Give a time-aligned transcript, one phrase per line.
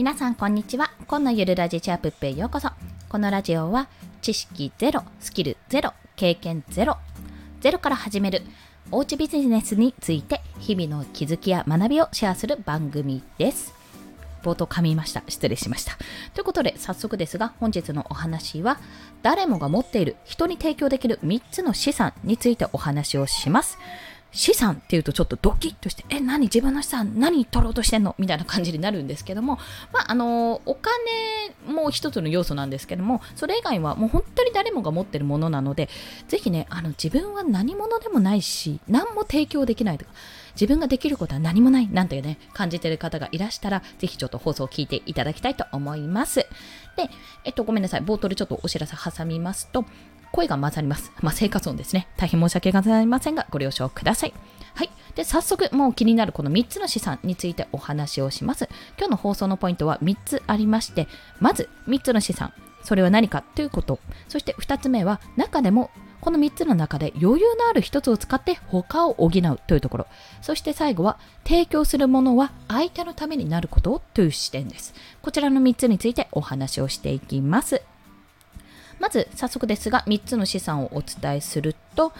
[0.00, 0.90] 皆さんこんにちは。
[1.06, 2.70] 今のゆるラジチャープッペへようこそ。
[3.10, 3.90] このラジオは
[4.22, 6.96] 知識ゼロスキルゼロ経験ゼロ
[7.60, 8.40] ゼロから始める
[8.90, 13.74] おうちビジネスについて日々の気づきや学びをシェアする番組です。
[14.42, 15.22] 冒頭噛みました。
[15.28, 15.98] 失礼しました。
[16.32, 18.80] ということで早速ですが本日のお話は
[19.20, 23.76] 誰もが持っている人に提供できる3つの資産についてお話をします。
[24.32, 28.14] 資産っていうとちょっとドキッとして、え、何自分の資産何取ろうとしてんの？
[28.18, 29.58] みたいな感じになるんですけども、
[29.92, 30.92] まあ、あの、お金
[31.66, 35.88] も一つの要素なんですけども、それ以外はもう本当に誰もが持ってるものなので、
[36.28, 40.12] ぜひね、あの、自分は何者でもないし、何も提供できないとか、
[40.54, 46.40] 自分ができることは何もないなんてね、感じてる方がいらしたら、ぜひちょっと放送を聞いていただきたいと思います。
[46.40, 46.48] で、
[47.44, 48.02] えっと、ごめんなさい。
[48.02, 49.84] 冒頭でちょっとお知らせ挟みますと、
[50.32, 51.12] 声が混ざります。
[51.20, 52.08] まあ、生活音ですね。
[52.16, 54.34] 大変申し訳ございませんが、ご了承ください。
[54.74, 54.90] はい。
[55.14, 58.68] で、早速、もう気になるこの3つの資産についてお話をします。
[58.96, 61.08] 今日の放送のポイントは3つありまして、
[61.40, 62.52] まず3つの資産。
[62.82, 63.98] それは何かということ。
[64.28, 70.06] そして2つ目は、中でもこの3つの中で余裕のある1つを使って他を補うというところ。
[70.42, 74.94] そして最後は、提供するものは相手のためになることという視点です。
[75.22, 77.82] こちらの3つについてお話をしていきます。
[79.00, 82.12] まず早速ですが3つの資産をお伝えすると、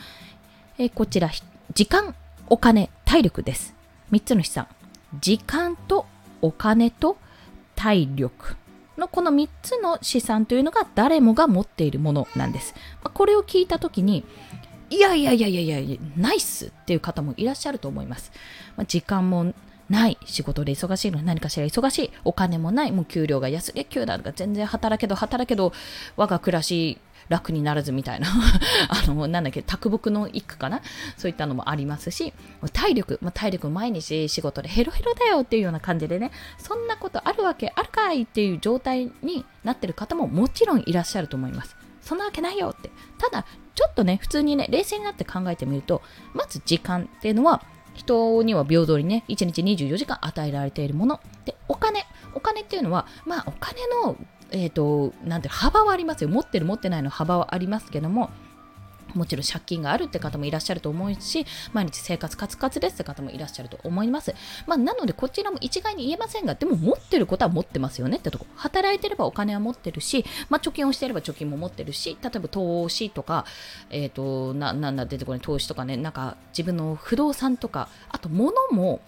[0.79, 1.31] えこちら
[1.75, 2.15] 時間、
[2.49, 3.75] お金、体力です。
[4.11, 4.67] 3つの資産。
[5.21, 6.07] 時間と
[6.41, 7.17] お金と
[7.77, 8.57] 体力
[8.97, 12.75] のこの3つの資産というのが誰もが持っているものなんです。
[13.05, 14.25] まこれを聞いた時に
[14.91, 18.33] いやいやいやいやいや、ナイスっていう方もいらっしゃると思います。
[18.77, 19.55] ま時間も
[19.91, 22.11] ない仕事で忙しいのに何かしら忙しい。
[22.25, 22.93] お金もない。
[22.93, 25.73] もう給料が安月給なんか全然働けど働けど
[26.17, 28.29] 我が暮らし楽にならずみたいな。
[28.89, 30.81] あのなんだっけ卓木の一句かな？
[31.17, 32.33] そういったのもありますし。
[32.73, 36.31] 体力、まあ、体力毎日仕事でヘロヘロだよっていうような感じでね。
[36.59, 41.77] そんなことあるわけあるかいっていう状態になってる方ももちろんいらっしゃると思います。
[42.01, 42.91] そんなわけないよって。
[43.19, 46.03] ただちょっとね普通にね冷静になって考えてみると
[46.33, 47.63] まず時間っていうのは
[48.01, 51.21] 人には平等にね、1日24時間与えられているもの。
[51.45, 52.05] で、お金。
[52.35, 54.17] お金っていうのは、まあ、お金の、
[54.51, 56.31] えっ、ー、と、なんて幅はありますよ。
[56.31, 58.31] 持ってる持ってないの幅はありますけども、
[59.15, 64.35] もちろん借金があるって方もいらっしゃると思うし、毎日生活カツカツですって方もいらっしゃると思います。
[64.67, 68.47] まあ、なので、こちらも一概に言えませんが、でも持ってることは持ってますよねってとこ。
[68.57, 73.45] 働いてればお金は持ってるし、まあ、貯金をしてれば貯金も持ってるし、例えば投資とか、
[73.91, 79.01] えっ、ー、と、な、なんだ出てこない、投資とかね、なんか自分の不動産とか、あと物も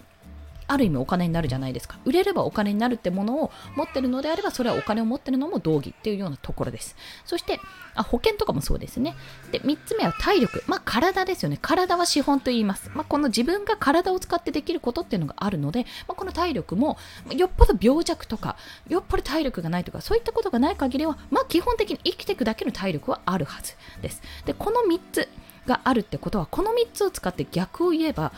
[0.67, 1.99] ある意味お金になるじゃないですか。
[2.05, 6.97] 売れればお金になるってものを持ってるのであれば、それはお金を持ってるのも道義っていうようなところです。
[7.25, 7.61] そして、
[7.95, 9.15] あ保険とかもそうですね。
[9.50, 10.62] で、3つ目は体力。
[10.67, 11.59] まあ、体ですよね。
[11.61, 12.91] 体は資本と言います。
[12.95, 16.97] まあ、この自分が体を使ってできることっていうのがあるので、まあ、この体力も、
[17.37, 18.56] よっぽど病弱とか、
[18.89, 24.23] よっぽど体力がないとか、そういったことがない限りは、まあ、基本的に生きていくだけの体力はあるはずです。
[24.47, 25.29] で、この3つ
[25.67, 28.33] があるってことは、この3つを使って逆を言えば、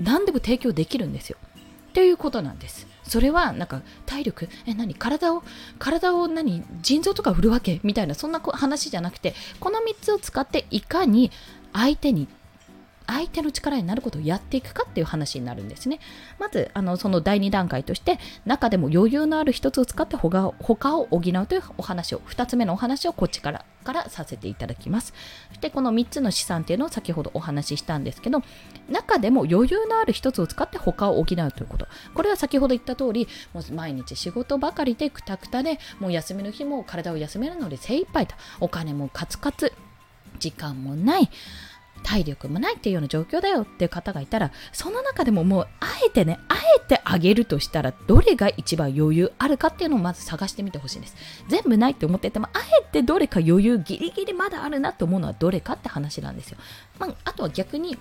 [0.00, 1.38] 何でも提供できるんですよ。
[1.98, 2.86] ということなんです。
[3.02, 4.94] それはなんか体力え何？
[4.94, 5.42] 体を
[5.80, 6.62] 体を何？
[6.80, 7.80] 腎臓とか振るわけ？
[7.82, 11.32] みたいなそんな話じゃなくてこの3つを使っていかに
[11.72, 12.28] 相手に
[13.08, 15.98] 相手の力になることをやっていくかっていう話になるんですね。
[16.38, 25.14] まず、あのその第2段階として、中でも余裕のある一つを使って他を他を補うというお話を、2つ目のお話をこっちからからさせていただきます。
[25.48, 28.42] そしてこの3つの資産っていうのを先ほどお話ししたんですけど、
[28.90, 31.88] 中でも余裕のある一つを使って他を補うということ。
[32.12, 39.72] これは先ほど言った通り、もう毎日仕事ばかりでくたくたで、もう休みの日も体を休めるので精一杯と、お金もカツカツ、
[40.38, 41.30] 時間もない。
[42.02, 51.16] 体力もないっていうような状況だよっていう方がいたらその中でももうあえてねあえてあげるとしたらどれが一番余裕あるかっていうのをまず探してみてほしいんです。
[51.48, 56.58] 全部ないって思っててもあえてどれか余裕ギリギリまだあるなと思うのはどれかって話なんですよ、
[56.98, 57.98] まあ、あとは逆に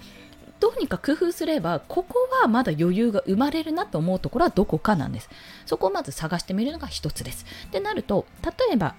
[0.60, 5.30] どうにか工夫すればここはまだ余裕が生まれるなと思うところはどこかなんです。
[5.66, 7.46] そこをまず探してみるのが一つです。
[7.68, 8.96] ってなると例えば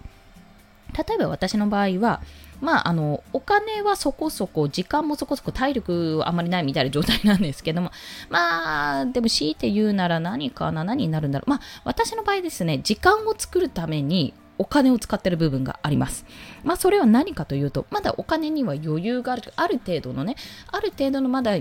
[1.06, 2.20] 例えば私の場合は
[2.60, 7.92] まあ、あの、お金はそこそこ、時間もそこそこ、体力あまりないみたいな状態なんですけども、
[8.30, 11.50] まあ、でも強いて言うなら何かな、何になるんだろう。
[11.50, 16.26] まあ、私の場合ですね、時間を作るために、お金を使ってる部分があります。
[16.64, 20.34] まあそれは何かというと、まだお金には余裕がある、ある程度のね、
[20.72, 21.56] ある程度のまだ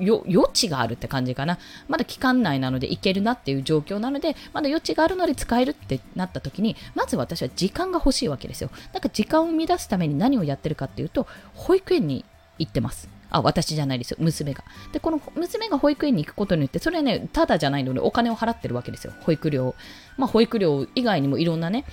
[0.00, 1.58] 余地があるって感じかな。
[1.88, 8.70] まだ期間内なのでいけるなっていう状況なので、まだ余地があるので使えるってなった時に、まず私は時間が欲しいわけですよ。
[8.92, 12.24] だから時間を生み出すために何をやってるかっていうと、保育園に
[12.58, 13.08] 行ってます。
[13.34, 14.62] あ私じゃないですよ娘が
[14.92, 19.74] でこの娘が保育園に行くことによってそれはねただじゃないのでお金を払ってるわけですよ保育料
[20.16, 21.84] まあ保育料以外にもいろんなね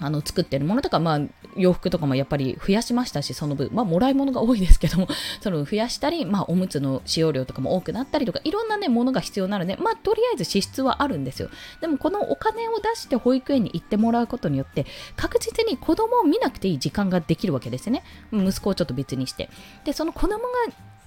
[0.00, 1.20] あの作ってるものとか、まあ、
[1.56, 5.08] 洋服とかもやっぱり増やしましたし、その分、まあ、もらい物が多いですけども、
[5.40, 11.50] その増やしたり、まあ、おむつの使用量とかも多くなったりとか、いろんなね、ものが必要なので、まあ、とりあえず支出はあるんですよ。
[11.80, 14.86] でも、このお金を出して保育園に行ってもらうことによって、
[15.16, 18.02] 確実に子供を見なくていい時間ができるわけですね。
[18.32, 19.50] 息子をちょっと別にして。
[19.84, 20.44] で、その子供が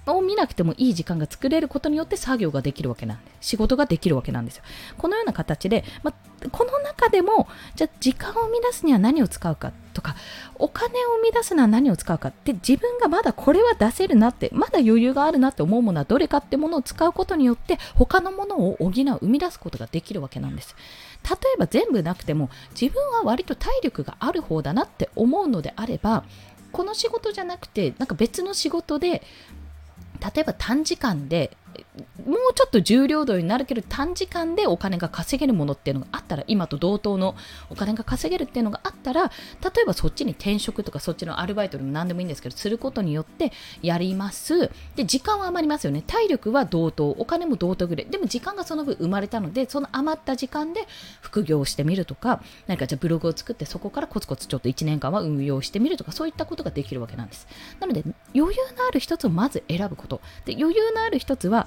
[0.06, 4.64] を見なくてもいい時間が作れることによって作業ができるわけなんで仕事ができるわけなんですよ。
[4.98, 6.12] このような形で、ま
[6.50, 7.46] この中でも
[7.76, 10.16] じゃ時間を生み出すには何を使うかとか
[10.56, 20.74] お金を生み出すのは何を使うかって自分がまだこれは出せるなってまだ余裕があるなって思うものはどれかってものを使うことによって他のものを補う生み出すことができるわけなんです。
[21.24, 26.24] 例えば全部なくても自分は割と体力がある方だなって思うのであれば
[26.72, 29.22] この仕事じゃなくてなんか別の仕事で
[30.22, 31.56] 例えば短時間で
[32.26, 37.34] もうちょっと重量度になるけど短時間でお金が稼げるものっていうのがあったら今と同等の
[37.70, 43.52] お金が稼げるっていうのがあったら例えばそっちに転職とかそっちのアルバイトでも何でもいいんですけどすることによって
[43.82, 44.70] やります。
[44.96, 46.02] で時間は余りますよね。
[46.06, 48.06] 体力は同等お金も同等ぐらい。
[48.06, 50.86] でも時間がその分生まれたのでその余った時間で
[51.20, 57.46] 副業をしてみるとか何かじゃあブログを作ってそこからコツコツちょっと1年間は運用してみるとかそういったことができるわけなんです。
[57.80, 58.04] なので
[58.34, 60.20] 余裕のある一つをまず選ぶこと。
[60.44, 61.61] で余裕のある一つは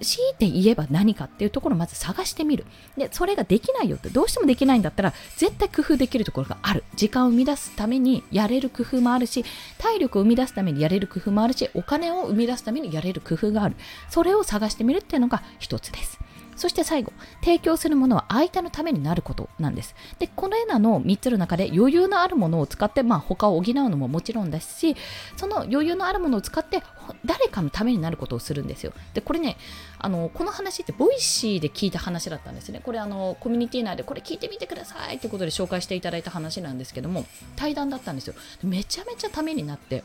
[0.00, 2.66] 強いて言えば何かっていうところをまず探してみる。
[2.96, 6.84] で、それができないよって、どうしてもできないんだったら、絶対工夫できるところがある。
[6.94, 9.44] 時間を生み出すためにやれる工夫もあるし、
[9.78, 13.76] 体力を生み出すためにやれる工夫もあるし、お金を生み出すためにやれる工夫がある。
[14.08, 16.20] それを探してみるっていうのが一つです。
[16.58, 19.94] そして最後、提供するものは相手のためになることなんです。
[20.18, 24.96] で、このようなの3つの中で余裕のあるものを使って、まあ、他を補うのももちろんですし、
[25.36, 26.82] その余裕のあるものを使って
[27.24, 28.92] 誰かのためになることをするんですよ。
[29.14, 29.56] で、これね、
[30.00, 32.80] あのこの話ってボイシーで聞いた話だったんですね。
[32.84, 37.24] これあのコミュニティ内でこれ聞いてみてくださいってことで紹介していただいた話なんですけども、
[37.54, 38.34] 対談だったんですよ。
[38.64, 40.02] めちゃめちゃためになって。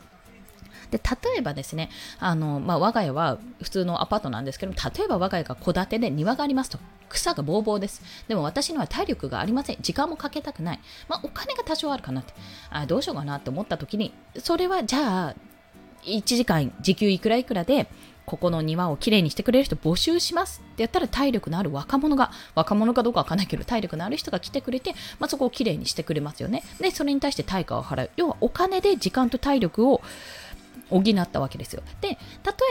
[0.93, 6.77] で例えばですねあの、まあ、我が家は普通のアパートなんですけど例えば我が家が戸建てで庭がありますと。
[7.09, 8.01] 草がぼうぼうです。
[8.27, 9.77] でも私には体力がありません。
[9.81, 12.33] 時間もかけたくない、まあ、お金が多少あるかなって。
[12.71, 15.35] あどうしようかなって思った時にそれはじゃあ
[16.05, 17.87] 1時間時給いくらいくらで
[18.25, 20.61] ここの庭をきれいにしてくれる人募集します。
[20.73, 26.63] ってやったら体力のある若者が、若者かどうかわかんないけど、体力のある人が来てくれて、まあ、そこをきれいにしてくれますよね。
[26.79, 28.09] で、それに対して対価を払う。
[28.15, 30.01] 要はお金で時間と体力を
[30.89, 31.81] 補ったわけですよ。
[32.01, 32.17] で、例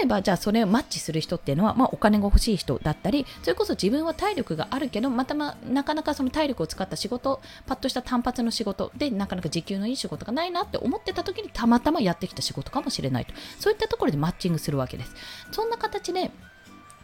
[0.02, 13.34] えばじゃあそれをマッチする人っていうのは、まあ、お金が欲しい人だったり、それこそ自分は体力があるけど、またまなかなかその体力を使った仕事、パッとした単発の仕事で、なかなか時給のいい仕事がないなって思ってた時にたまたまやってきた仕事かもしれないと。
[13.58, 15.14] そういったところでマッチングするわけです。
[15.50, 16.30] そんな形で、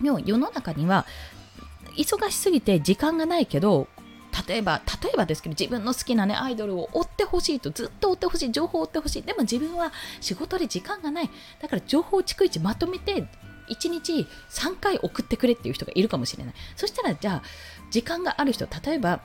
[0.00, 1.06] 世の中には
[1.96, 3.88] 忙しすぎて時間がないけど
[4.46, 9.22] 例えば、例えばですけど、自分の好きなね、アイドルを追ってほしいと、ずっと追ってほしい、情報を追ってほしい。
[9.22, 11.30] でも自分は仕事で時間がない。
[11.60, 13.26] だから情報を逐一まとめて、
[13.68, 16.54] 1日3回送ってくれっていう人がいるかもしれない。
[16.76, 17.42] そしたら、じゃあ、
[17.90, 19.20] 時間がある人、例えば、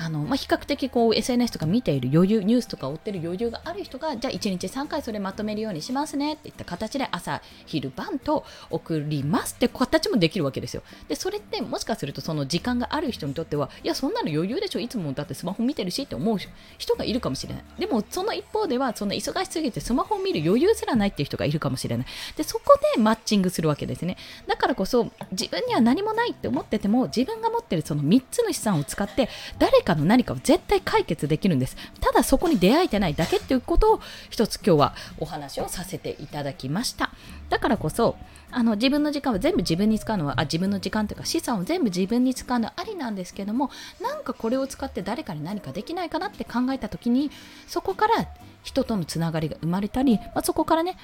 [0.00, 10.84] あのまあ、比較的こう SNS とか見ている余裕ニュースとか追ってる余裕がある人がじゃあ1日3回それまとめるようにしますねっていった形で朝昼晩と送りますって形もできるわけですよ。
[11.08, 14.78] でそれってもしかするとその時間がある人にとってはいやそんなの余裕でしょ。
[14.78, 16.38] いつもだってスマホ見てるしって思う
[16.78, 17.64] 人がいるかもしれない。
[17.80, 22.06] でもその一方ではその忙しすぎてスマホを見る余裕すらないっていう人がいるかもしれない。
[22.36, 24.16] でそこでマッチングするわけですね。
[24.46, 31.76] だからこそ自分には何もないって思ってても自分が持ってるその3つの資産を使って誰かの何かを絶対解決できるんです。
[32.00, 37.10] ただそこに出会えてないだけっていうことを一つ今日はお話をさせていただきました。
[37.48, 38.16] だからこそ、
[38.50, 47.30] あの自分の時間は全部自分に使うのはあ自分の時間というか資産を全部自分に使うのはありなんですけどもなんかこれを使って誰かに何かできないかなって考えた時に
[47.66, 48.26] そこから
[48.62, 50.96] 人とのつながりが生まれたり、まあ、そこからね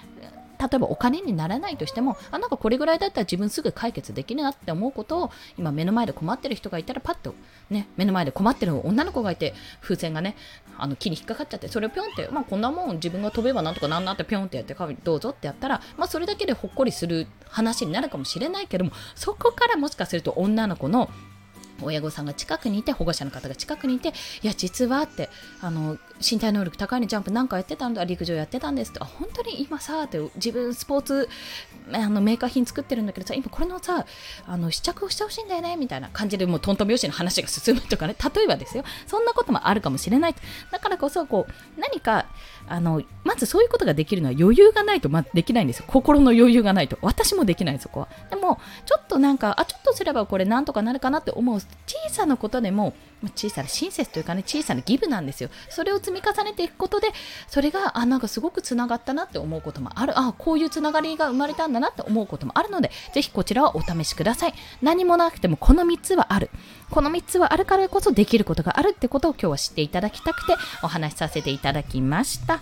[0.69, 7.35] 例えばお金にならないとしてもあなんかこれぐらいだったら自分すぐ解決できるなって思うことを今目の前で困ってる人がいたらパッと
[7.71, 10.37] ね目の前で困ってる女の子がいて風船がね
[10.79, 21.11] あの木に引っかかっちゃってそれをぴょんってまあこんなもん自分が飛べばなんとかなんなってぴょんってやってどうぞってやったらまあそれだけでほっこりする話になるかもしれないけどもそこからもしかすると女の子の
[21.83, 24.13] 親御さんが近くにいて保護者の方が近くにいて
[24.43, 25.29] いや実はって
[25.61, 31.29] あの身体能力高いのジャンプなんかやってたんだ陸上やってたんですってあ本当に今さって自分スポーツ
[31.93, 34.07] あのメーカー品作ってるんだけどさ今これのさ
[34.47, 38.17] あの試着をしてほしいんだよねみたいな感じでもうトントン拍子の話が進むとかね。
[38.35, 38.85] 例えばですよ。
[39.07, 40.35] そんなこともあるかもしれない
[40.71, 42.27] だからこそこう何か
[42.67, 45.85] あのまずそういうことができるのは余裕がないと、ま、できないんですよ。
[45.89, 46.99] 心の余裕がないと。
[47.03, 48.09] 私もできないそこは。
[48.31, 52.95] でもちょっとなんかあちょっとすればこれなんとかなるかなって思う小さなことでも
[53.35, 55.51] 小さな親切というかね小さなギブなんですよ。
[55.71, 57.09] それを積み重ねていくことで
[57.47, 60.19] それがあなんかすごくつながったなって思うこともある。
[60.19, 64.55] あこういうつながりが生まれたんだなって思うこともあるのでぜひこちらはお試しください。
[64.83, 66.51] 何もなくてもこの3つはある。
[66.91, 72.61] この3つはあるからこそできることがあるってことを今日は知っていただきたくてお話しさせていただきました。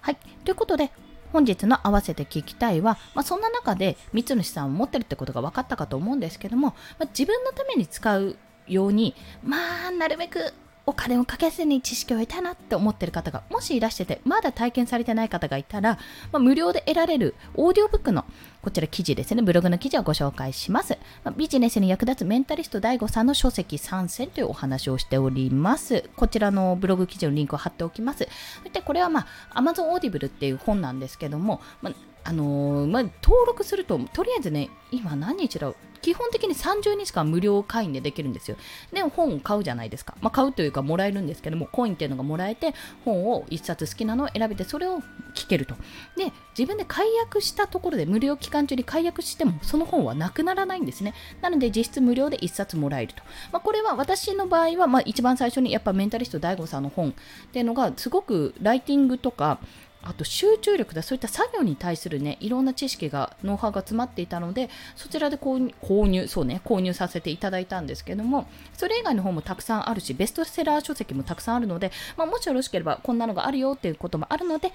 [0.00, 0.16] はい。
[0.44, 0.90] ということで
[1.32, 8.36] 本日の合わせて聞きたいは、まあ、そんな中で三主さんを持ってるってことが分かったかと思うんですけども、まあ、自分のために使う
[8.68, 10.52] ようにまあなるべく
[10.86, 15.98] お金をかけずに知識を得たなって思ってる方がもしいらしててまだ体験されてない方がいたら、
[16.32, 18.24] まあ、無料で得られるオーディオブックの
[18.62, 26.08] こちら記事ですねブログの記事をご紹介します、まあ、ビジネスに役立つメンタリスト DAIGO さんの書籍参戦というお話をしております。
[26.16, 28.28] こちらのブログ記事のリンクを貼っておきます。
[28.72, 38.56] でこれはまあ Amazon Audible っていう本なんですけども、まああのー、まあ、登録すると、とりあえずね、今何日だろう、基本的に30日間無料会員でできるんですよ。
[38.92, 40.16] で、本を買うじゃないですか。
[40.20, 42.74] まあ、買うというか、もらえるんですけども、コインっていうのがもらえて、
[43.04, 45.00] 本を1冊好きなのを選べて、それを
[45.34, 45.76] 聞けると。
[46.16, 51.14] で、自分で解約したところで、無料期間中に解約しても、その本はなくならないんですね。
[51.40, 53.22] なので、実質無料で1冊もらえると。
[53.52, 57.12] まあ、これは私の場合は、まあ、一番最初にやっぱメンタリスト DAIGO さんの本っ
[57.52, 59.60] ていうのが、すごくライティングとか、
[60.02, 74.72] あと集中力だそういった作業に対するねいろんな知識がノウハウが詰まっていたのでそちらで購入購入そうね購入させていただいたんですけどもそれ以外の本もたくさんあるしベストセラー書籍もたくさんあるので、まあ、もしよろしければこんなのがあるよっていうこともあるので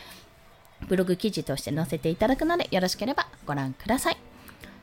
[0.88, 4.18] ブログ記事として載せていただくのでよろしければご覧ください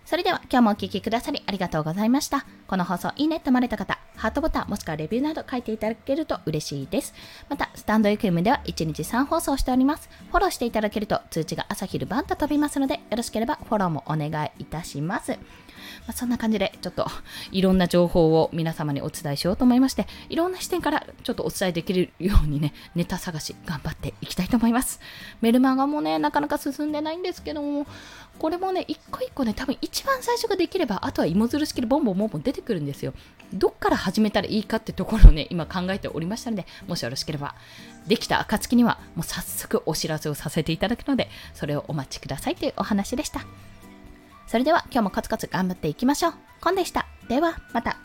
[0.04, 2.44] それでは今日もお聴きくださりありがとうございました。
[2.66, 7.12] この放送いいねと思われた方、ハートボタンもしくはレビューなど書いていただけると嬉しいです。
[7.50, 10.08] また、スタンド FM では1日3放送しております。
[10.30, 15.36] フォローしていただけると通知が朝昼晩と飛びますので、よろしければフォローもお願いいたします。
[16.06, 17.06] まあ、そんな感じで、ちょっと
[17.52, 25.00] いろんな情報を皆様にお伝えしようと思いまして、いろんな視点からちょっとお伝えできるようにね、ネタ探し頑張っていきたいと思います。
[25.40, 27.86] メルマガもね、なかなか進んでないんですけども、
[28.38, 33.14] これもね、一個一個ね、多分一番最初ができれば、あとは芋づる式でボンボンボンボン出てくるんですよ。
[33.52, 37.54] どっから始めたらいいかってところをね、今考えておりましたので、もしよろしければ、
[38.06, 43.73] できた暁には、もう早速お知らせをさせていただくので、それをお待ちくださいというお話でした。
[44.46, 46.34] それでは今日もコツコツ頑張っていきましょう。
[46.60, 47.06] コンでした。
[47.28, 47.96] ではまた。